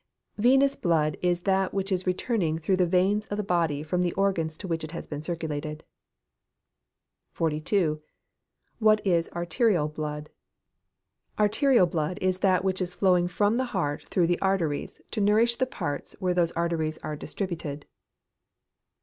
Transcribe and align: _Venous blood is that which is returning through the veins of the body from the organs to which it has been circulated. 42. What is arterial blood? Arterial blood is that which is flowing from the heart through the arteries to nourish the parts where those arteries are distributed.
_Venous 0.41 0.75
blood 0.75 1.15
is 1.21 1.41
that 1.41 1.75
which 1.75 1.91
is 1.91 2.07
returning 2.07 2.57
through 2.57 2.77
the 2.77 2.87
veins 2.87 3.27
of 3.27 3.37
the 3.37 3.43
body 3.43 3.83
from 3.83 4.01
the 4.01 4.13
organs 4.13 4.57
to 4.57 4.67
which 4.67 4.83
it 4.83 4.93
has 4.93 5.05
been 5.05 5.21
circulated. 5.21 5.83
42. 7.33 8.01
What 8.79 9.05
is 9.05 9.29
arterial 9.33 9.87
blood? 9.89 10.31
Arterial 11.37 11.85
blood 11.85 12.17
is 12.19 12.39
that 12.39 12.63
which 12.63 12.81
is 12.81 12.95
flowing 12.95 13.27
from 13.27 13.57
the 13.57 13.65
heart 13.77 14.07
through 14.07 14.25
the 14.25 14.41
arteries 14.41 15.03
to 15.11 15.21
nourish 15.21 15.57
the 15.57 15.67
parts 15.67 16.15
where 16.19 16.33
those 16.33 16.51
arteries 16.53 16.97
are 17.03 17.15
distributed. 17.15 17.85